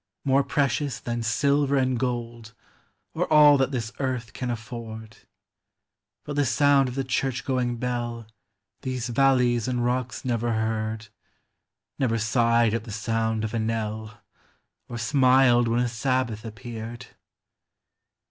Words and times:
—More 0.25 0.43
precious 0.43 0.99
than 0.99 1.21
silver 1.21 1.75
and 1.75 1.99
gold, 1.99 2.55
Or 3.13 3.31
all 3.31 3.55
that 3.59 3.69
this 3.69 3.91
earth 3.99 4.33
can 4.33 4.49
afford; 4.49 5.17
But 6.25 6.35
the 6.35 6.43
sound 6.47 6.89
of 6.89 6.95
the 6.95 7.03
church 7.03 7.45
going 7.45 7.77
bell 7.77 8.25
These 8.81 9.09
valleys 9.09 9.67
and 9.67 9.85
rocks 9.85 10.25
never 10.25 10.53
heard, 10.53 11.09
Never 11.99 12.17
sighed 12.17 12.73
at 12.73 12.83
the 12.85 12.91
sound 12.91 13.43
of 13.43 13.53
a 13.53 13.59
knell, 13.59 14.19
Or 14.89 14.97
smiled 14.97 15.67
when 15.67 15.81
a 15.81 15.87
Sabbath 15.87 16.45
appeared. 16.45 17.05